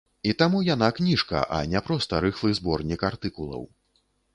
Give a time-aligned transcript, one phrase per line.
[0.29, 3.73] І таму яна кніжка, а не проста рыхлы зборнік артыкулаў.